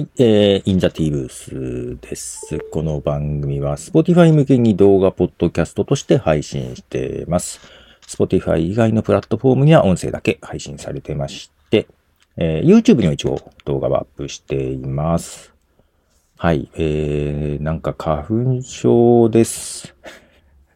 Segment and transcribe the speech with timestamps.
[0.00, 2.58] はい、えー、インザティーブースです。
[2.72, 7.60] この番組は Spotify 向けに動画、ポッドキャストとして配信しています。
[8.06, 11.86] Spotify 以外のプラットフォームには音声だけ配信されてまして、
[12.38, 15.52] えー YouTube にも一応動画をアップしています。
[16.38, 18.22] はい、えー、なんか花
[18.56, 19.94] 粉症です。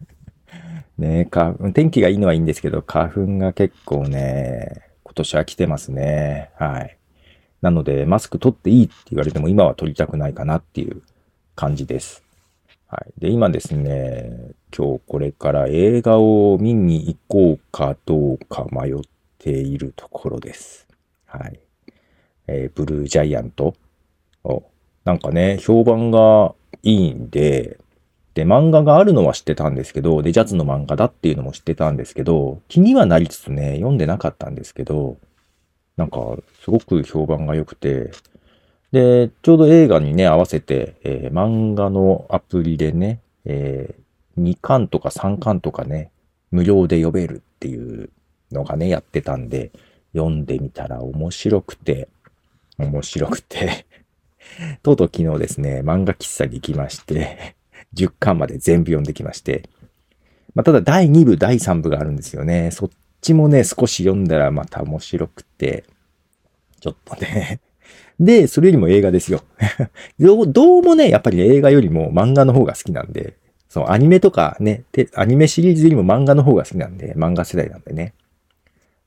[0.98, 6.50] ね花粉天気がいいのはいいんですけど、花粉が結構ね、今年は来てますね。
[6.59, 6.99] はい。
[7.64, 11.00] なので、マスク取っていいって言われても今は取りたくないかなっていう
[11.57, 12.22] 感じです。
[12.89, 13.21] はい。
[13.21, 18.96] で、今ですね、今日これから映画を見に行こうかどうか迷っ
[19.39, 20.86] ているところです。
[21.25, 21.58] はい。
[22.49, 23.75] えーブルージャイアント
[24.44, 24.64] を、
[25.07, 27.79] なんかね、評判がいいんで、
[28.35, 35.17] で、漫画があるのは知ってたんですけど、で、ジャズの漫画だっていうのも知ってたんですけど、気にはなりつつね、読んでなかったんですけど、
[35.97, 38.11] なんか、すごく評判が良くて、
[38.92, 44.05] で、ちょうど映画にね、合わせて、えー漫画のアプリでね、えー
[44.39, 46.11] 2巻とか3巻とかね、
[46.50, 48.11] 無料で読めるっていう
[48.53, 49.72] のがね、やってたんで、
[50.12, 52.09] 読んでみたら面白くて、
[52.78, 53.87] 面白くて、
[54.83, 57.56] とうとう昨日ですね、漫画喫茶に行きまして、
[57.95, 59.69] 10巻まで全部読んできまして、
[60.55, 62.70] まあ、ただ第2部、第3部があるんですよね。
[62.70, 62.91] そっ
[63.25, 65.84] ちもね、少し読んだらまた面白くて、
[66.80, 67.61] ちょっとね。
[68.20, 69.42] で、それよりも映画ですよ。
[70.20, 73.34] どうどうもね、やっぱり映画よりも漫画の方が好きなんで、
[73.69, 78.12] そのアニメとかね、アニメシリーズよりも漫画の方が好きなんで、漫画世代なんでね。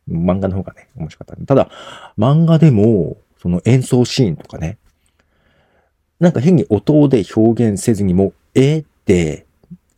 [0.10, 1.46] 漫画の方がね、面白かった。
[1.46, 1.70] ただ、
[2.18, 4.78] 漫画でも、その演奏シーンとかね、
[6.20, 9.46] なんか変に音で表現せずにも、えって、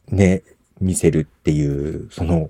[0.09, 0.44] ね、
[0.81, 2.50] 見せるっていう、その、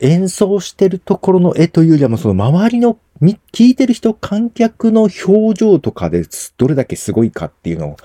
[0.00, 6.24] 演奏してるところの絵というよりはもその周りの、み聞いてる人、観客の表情とかで
[6.56, 7.96] どれだけすごいかっていうのを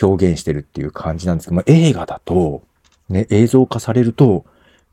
[0.00, 2.62] 表現してるっていう感じなんですけど、まあ、映画だと、
[3.08, 4.44] ね、映像化されると、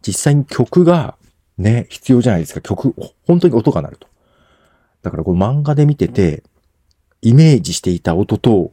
[0.01, 1.15] 実際に曲が
[1.57, 2.61] ね、必要じゃないですか。
[2.61, 2.93] 曲、
[3.25, 4.07] 本当に音が鳴ると。
[5.01, 6.43] だからこの漫画で見てて、
[7.21, 8.71] イメージしていた音と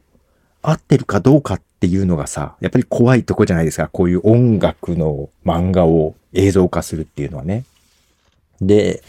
[0.62, 3.88] 合ってるかどうかっていうのがさ、やっぱり怖いとこじゃないですか。
[3.88, 7.64] こういう音楽の漫画を映像化するっていうのはね。
[8.66, 9.02] で、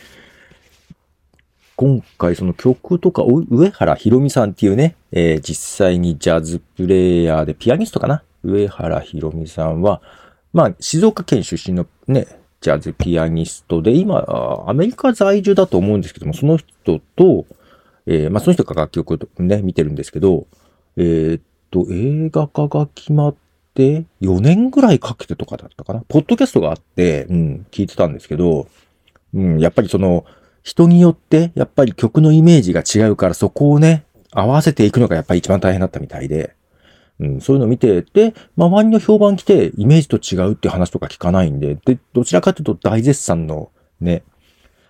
[1.76, 8.24] 今回その曲とか、上原ひろみさんっていうね、えー実際にジャズプレイヤーでピアニストかな？
[8.44, 10.02] 上原ひろみさんは、
[10.54, 12.28] まあ、静岡県出身のね、
[12.62, 14.24] ジャズピアニストで、今、
[14.68, 17.46] アメリカ在住だと思うんですけども、その人と、
[18.06, 20.48] えーまあ、その人が楽曲をね、見てるんですけど、
[20.96, 23.36] えーっと、映画化が決まっ
[23.74, 26.02] て、4年ぐらいかけてとかだったかな？
[26.08, 28.70] ポッドキャストがあって、うん、聞いてたんですけど、
[29.36, 30.26] うん、やっぱりその、
[30.64, 36.56] 人によって、やっぱり曲のイメージが違うから、そこをね、合わせていくのがやっぱり一番大変だったみたいで、
[37.20, 44.24] うん、そういうのを見て、で、周りの評判来て、イメージと違うって話とか聞かないんで、で、どちらかというと大絶賛のね、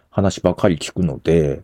[0.09, 1.61] 話ばかり聞くので、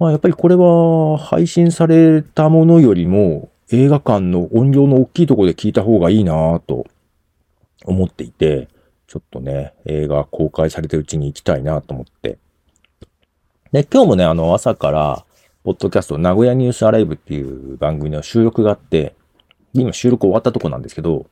[0.00, 6.86] まあやっぱりこれは配信されたものよりも映画館の音量の大きいところで聞いた方がいいなぁと
[7.84, 8.68] 思っていて、
[9.14, 12.36] ちょっとね、映画公開されてるうちに行きたいなと思って。
[13.70, 15.24] で、今日もね、あの朝から、
[15.62, 19.14] ポッドキャスト名古屋ニュースアライブっていう番組の収録があって、
[19.72, 21.26] 今収録終わったとこなんですけど、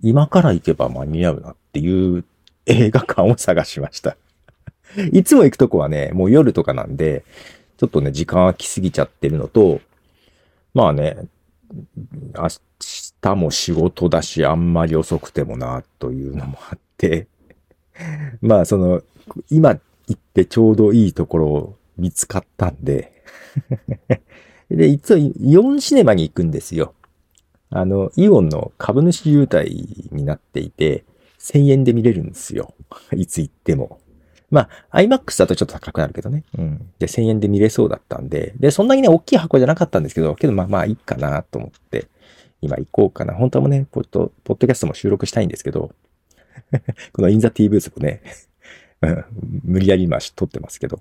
[0.00, 2.24] 今から行けば間に合うなっていう
[2.66, 4.16] 映画館を探しました。
[5.12, 7.22] いつも行くとこはね、もう夜とかなんで、
[7.76, 9.80] ちょっとね、時間空きすぎちゃってるのと、
[10.74, 11.16] まあね、
[12.36, 12.48] 明
[13.22, 17.28] 日も仕事だし、あんまり遅くてもな、というのもあって、
[18.42, 19.02] まあその、
[19.50, 19.78] 今
[20.08, 23.12] 行ってちょうどいいところを見つかったんで、
[24.70, 26.94] で、いつもイオンシネマに行くんですよ。
[27.70, 31.04] あの、イオンの株主優待になっていて、
[31.38, 32.74] 1000円で見れるんですよ。
[33.16, 33.98] いつ行っても。
[34.50, 36.44] まあ、IMAX だとちょっと高くなるけどね。
[36.58, 36.90] うん。
[36.98, 42.08] で、1000円で見れそうだったんで、で、そんなにね、大きい箱じゃなかったんですけど、けどまあまあいいかなと思って、
[42.62, 43.34] 今行こうかな。
[43.34, 45.92] 本当はもね、ポッド、ポッドキャストも収録したいんですけど、
[47.12, 48.22] このインザ T ブースもね、
[49.64, 51.00] 無理やり今撮ってますけど、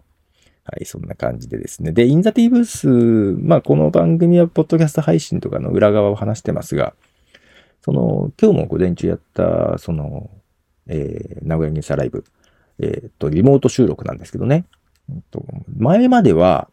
[0.65, 1.91] はい、そんな感じでですね。
[1.91, 6.95] で、インザ T ブース、まあこの番組はポッドキャスト配信とかの裏側を話してますが、
[7.81, 10.29] その、今日も午前中やった、その、
[10.87, 12.25] えー、名古屋ニュースライブ、
[12.79, 14.65] えっ、と、リモート収録なんですけどね。
[15.09, 15.45] うんと
[15.77, 16.69] 前までは、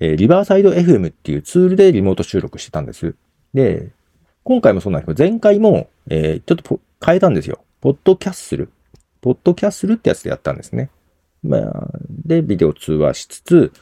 [0.00, 3.14] えーリバーサイド FM っていうツールでリモート収録してたんです。
[3.54, 3.92] で、
[4.46, 7.64] 今回もそうなんですけど、前回も、えーちょっと変えたんですよ。
[7.80, 8.70] ポッドキャッスル。
[9.20, 10.88] ポッドキャッスルってやつでやったんですね。
[11.42, 13.72] まあ、で、ビデオ通話しつつ、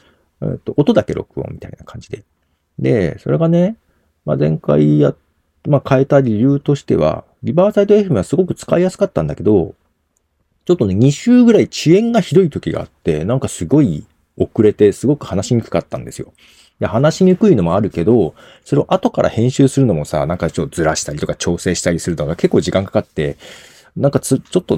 [0.41, 2.23] えーと音だけ録音みたいな感じで。
[2.79, 3.77] で、それがね、
[4.25, 5.13] まあ、前回や、
[5.67, 9.75] まあ、変えた理由としては、リバーサイド FM はすごく使いやすかったんだけど、
[10.65, 16.33] ちょっとね、2週ぐらい遅延がひどい時があって、なんかすごい遅れて、すごく話しにくかったんですよ。
[16.79, 23.37] で、話しにくいのもあるけど、それを後から編集するのもさ、なんかちょっとずらしたりとか調整したりするのが結構時間かかって、
[23.95, 24.75] なんかつ、ちょっと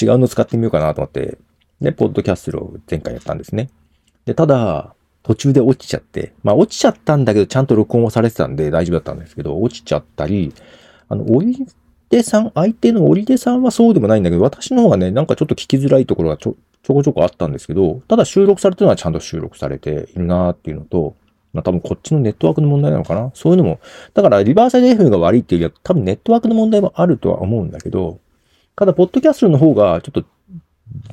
[0.00, 1.38] 違うの使ってみようかなと思って、
[1.80, 3.70] で、ポッドキャストを前回やったんですね。
[4.26, 10.52] で、ただ、途中で落ちちゃって、まあ落ちちゃったんだけど、ちゃんと録音をされてたんで大丈夫だったんですけど、落ちちゃったり、
[11.08, 11.66] あの、折
[12.10, 21.14] 出さん、相手の折出さんはそうでもないんだけど、私の方がね、なんかちょっと聞きづらいところがちょ、ちょこちょこあったんですけど、ただ収録されてるのはちゃんと収録されているなーっていうのと、
[21.52, 23.30] まあ多分こっちのネットワークの問題なのかな？
[23.34, 23.80] そういうのも、
[24.14, 28.20] だからリバーサイド FM が悪いっていうよりは多分ネットワークの問題もあるとは思うんだけど、
[28.76, 30.24] ただポッドキャストの方がちょっと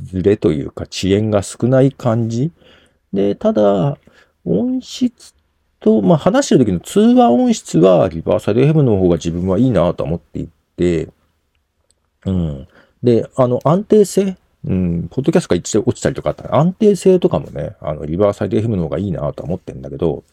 [0.04, 2.52] ズレというか遅延が少ない感じ。
[3.14, 3.98] で、ただ
[4.46, 5.34] 音質
[5.80, 11.10] と、まあ話してる時の通話音質はリバーサイド FM の方が自分はいいなと思っていて、
[12.26, 12.68] うん。
[13.04, 14.38] で、あの安定性
[14.68, 20.24] うん、ポッドキャストが一度落ちたりとかあったら安定性とかもね、あの、リバーサイド FM の方がいいなとは思ってんだけど、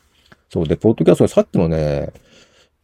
[0.50, 2.12] そうで、ポッドキャストさっきもね、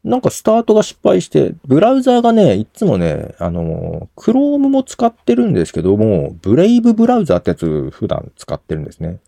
[0.04, 9.18] なんかスタートが失敗して、ブラウザーがね、いつもね、あの、Chrome も使ってるんですけども、ブレイブブラウザーってやつ普段使ってるんですね。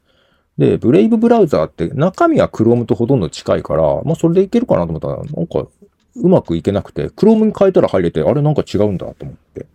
[0.58, 5.68] で、ブレイブブラウザーって中身は Chrome とほとんど近いから、まあそれでいけるかなと思ったら、なんか
[6.16, 9.66] うまくいけなくて、Chrome に変えたら入れて、あれなんか違うんだと思って。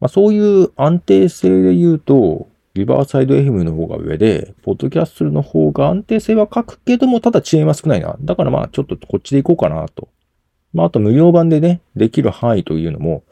[0.00, 8.16] まあ、そういう安定性で言うと、リバーサイド FM の方が上で、ポッドキャストの方が安定性は書くけども、ただ遅延は少ないな。
[8.20, 10.08] だからまあちょっとこっちで行こうかなと。
[10.74, 13.24] まああと無料版でね、できる範囲というのも、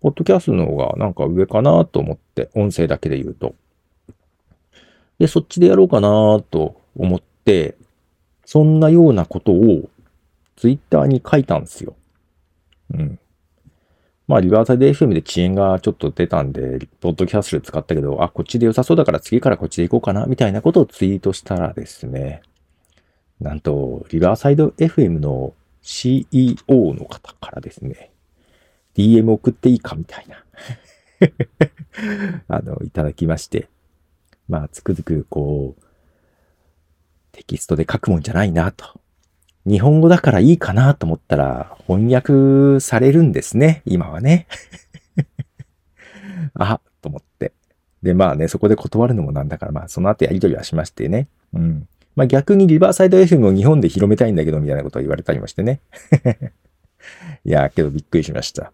[0.00, 3.54] ポッドキャストの方がなんか上かなと思って、音声だけで言うと。
[5.18, 7.76] で、そっちでやろうかなと思って、
[8.44, 9.88] そんなようなことを
[10.56, 11.96] ツイッターに書いたんですよ。
[12.94, 13.18] うん。
[14.28, 22.42] まあ、リバーサイド FM で遅延がちょっと出たんで、ポッドキャストで使ったけど、あ、こっちで良さそうだから次からこっちで行こうかな、みたいなことをツイートしたらですね、
[23.40, 28.10] なんと、リバーサイド FM の CEO の方からですね、
[28.94, 30.44] DM 送っていいかみたいな
[32.48, 33.68] あの、いただきまして、
[34.48, 35.82] まあ、つくづく、こう、
[37.32, 39.01] テキストで書くもんじゃないなと
[39.64, 44.46] 日本語だからいいかなと思ったら翻訳されるんですね、今はね。
[46.54, 47.52] あ、と思って。
[48.02, 51.28] で、まあね、そこで断るのもなんだから、まあその後やりとりはしましてね。
[51.54, 51.88] うん。
[52.16, 55.80] まあ逆にリバーサイド FM を日本で広めたいんだけど、みたいなことを言われたりましてね。
[57.44, 58.72] いや、けどびっくりしました。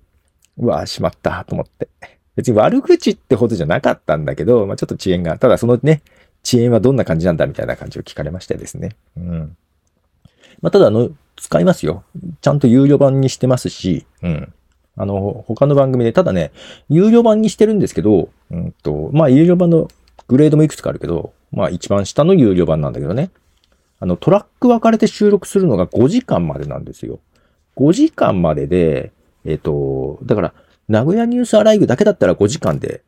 [0.57, 1.89] うわしまった、と思って。
[2.37, 6.03] 別に悪口ってほどじゃなかったんだけど、まあちょっと遅延が、ただそのね、
[6.45, 8.91] 遅延はどんな感じなんだみたいな感じを聞かれましてですね。
[9.17, 9.57] うん。
[10.61, 12.05] まあ、ただ、あの、使いますよ。
[12.41, 14.53] ちゃんと有料版にしてますし、うん。
[14.97, 16.51] あの、他の番組で、ただね、
[16.89, 19.89] 有料版にしてるんですけど、うんと、まあ、有料版の
[20.27, 23.31] グレードもいくつかあるけど、まあ、一番下の有料版なんだけどね。
[24.01, 27.21] あの、トラック分かれて収録するのが5時間までなんですよ。
[27.77, 29.13] 5時間までで、
[29.45, 30.55] えっ、ー、と、だから、
[30.89, 33.03] 名古屋ニュースアライブだけだったら5時間で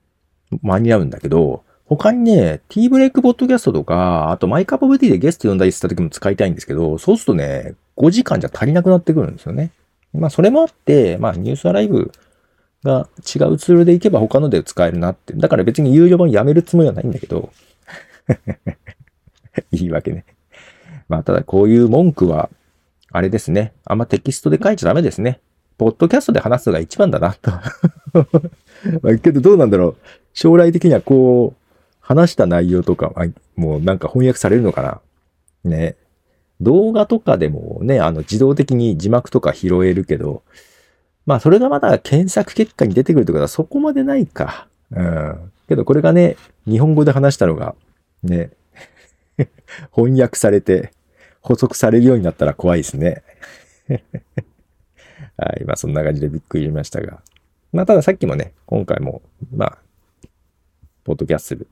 [0.62, 9.72] 間に合うんだけど、他にね、T ブレイクポッドキャストとか、あと My Cup of Tea でゲスト呼んだりした時も使いたいんですけど、そうするとね、5時間じゃ足りなくなってくるんですよね。
[10.12, 12.12] まあそれもあって、まあニュースアライブ
[12.84, 15.32] が違うツールでいけば他ので使えるなって。
[15.34, 17.50] だから別に有料版やめるつもりはないんだけど。
[19.72, 20.24] いいわけね。
[21.08, 22.50] まあただこういう文句は、
[23.10, 23.72] あれですね。
[23.84, 25.40] あんまテキストで書いちゃダメですね。
[25.76, 27.50] ポッドキャストで話すのが一番だなと。
[29.02, 29.96] まあけどどうなんだろう。
[30.34, 31.59] 将来的にはこう、
[32.10, 33.12] 話した内容とか、
[33.54, 34.82] もうなんか翻訳されるのか
[35.62, 35.70] な？
[35.70, 35.94] ね。
[36.60, 40.42] 動画とかでもね、あの自動的に字幕とか拾えるけど、
[41.24, 44.66] まあそれがまだ検索結果に出てくるってことはそこまでないか。
[44.90, 45.52] うん。
[45.68, 46.36] けどこれがね、
[46.66, 47.76] 日本語で話したのが、
[48.24, 48.50] ね、
[49.94, 50.90] 翻訳されて
[51.40, 53.22] 補足されるようになったら怖いですね。
[55.38, 55.64] はい。
[55.64, 57.22] まあそんな感じでびっくりしましたが。
[57.72, 59.22] まあたださっきもね、今回も、
[59.54, 59.78] まあ、
[61.04, 61.68] ポッドキャッスル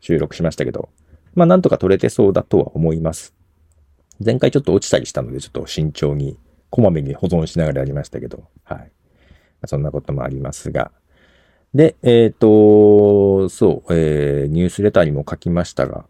[0.00, 0.88] 収録しましたけど、
[1.34, 3.34] まあなんとか撮れてそうだとは思います。
[4.24, 6.38] 前回ちょっと落ちたりしたので、ちょっと慎重に、
[6.70, 8.90] こまめに保存しながらやりましたけど、はい。
[9.66, 10.90] そんなこともありますが。
[11.74, 16.04] で、えっ、ー、と、そう、えー、ニュースレターにも書きましたが、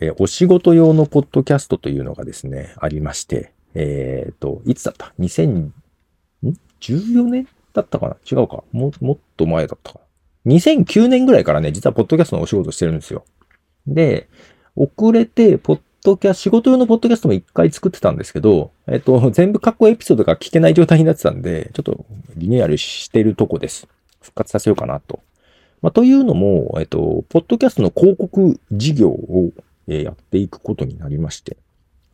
[0.00, 5.70] えー、お仕事用のポッドキャストというのがですね、ありまして、えっ、ー、と、いつだった ?2014
[7.24, 8.16] 年だったかな？
[8.30, 10.04] 違うかも、もっと前だったかな？
[10.46, 13.24] 2009年ぐらいからね、実はポッドキャストのお仕事してるんですよ。
[13.86, 14.28] で、
[14.76, 22.04] 遅れて、ポッドキャスト、仕事用のポッドキャストも一回作ってたんですけど、えっと、全部過去エピソードが聞けない状態になってたんで、ちょっと
[22.36, 23.88] リニューアルしてるとこです。
[24.20, 25.20] 復活させようかなと。
[25.80, 29.52] まあ、というのも、えっと、ポッドキャストの広告事業を、
[29.86, 31.58] えやっていくことになりまして、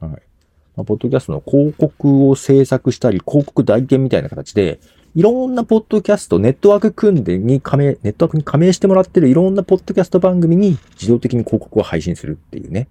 [0.01, 0.11] はい。
[0.11, 4.81] まあ、ポッドキャストの広告を制作したり、広告代理店みたいな形で、
[5.17, 12.87] いろんなポッドキャスト、ネットワーク組んでに加盟、ネットワークに加盟してもらってるいろんなポッドキャスト番組に自動的に広告を配信するっていうね。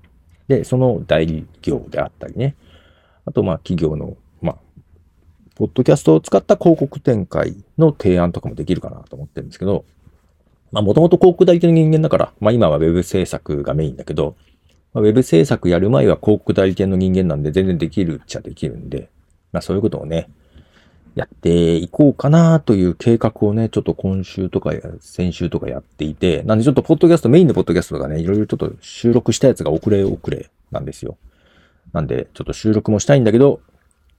[0.50, 2.56] で、その代理業であったりね。
[3.26, 4.58] あと、まあ、企業の、まあ、
[5.56, 9.86] ポッドキャストを使った広告展開の提案とかもできるかなと思ってるんですけど、
[10.72, 14.36] まあ、もともと広告代理店の人間だから、まあ、今は Web 制作がメインだけど、
[14.94, 19.10] まあ、Web 制作やる前は広告代理店の人間なんで全然できるっちゃできるんで、
[19.54, 20.30] まあ、そういうことをね、
[21.16, 31.18] やっていこうかなという計画をね、ちょっと今週とか先週とかやっていて、なんでちょっとポッドキャスト、メインのポッドキャストがね、いろいろちょっと収録したやつが遅れ遅れなんですよ。
[31.94, 33.62] なんで、ちょっと収録もしたいんだけど、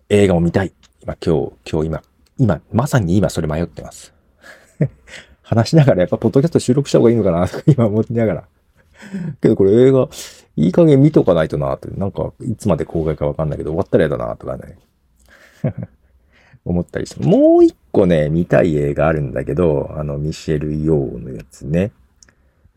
[0.08, 0.72] 映画も見たい。
[1.02, 2.02] 今、今日、今日今、
[2.38, 4.12] 今、まさに今それ迷ってます。
[5.42, 8.44] 話しながらやっぱポッドキャスト収録した方がいいのかなとか 今思ってながら。
[9.40, 10.08] けどこれ映画、
[10.56, 14.78] いい加減見とかないとなって、なんか、いつまで公開かわかんないけど、終わったらやだなとかね。
[16.64, 17.24] 思ったりして。
[17.24, 21.92] もう一個ね、見たい映画あるんだけど、あの、ミシェル・ヨーのやつね。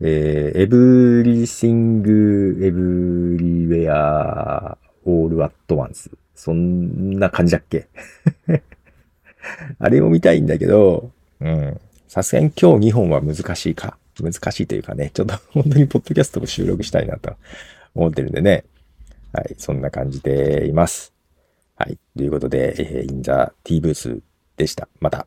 [0.00, 6.10] えー、 Everything Everywhere All at Once。
[6.34, 7.86] そんな感じだっけ？
[9.78, 11.10] あれも見たいんだけど、
[11.40, 11.80] うん。
[12.08, 13.96] さすがに今日2本は難しいか。
[14.20, 17.34] 難しいというかね、ちょっと本当にポッドキャストを収録したいなと
[17.94, 18.64] 思ってるんでね。
[19.32, 21.13] はい、そんな感じでいます。
[21.76, 21.98] はい。
[22.16, 24.20] ということで、えー、インザ T ブース
[24.56, 24.88] でした。
[25.00, 25.26] また。